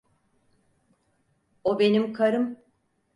[1.63, 2.57] O benim karım.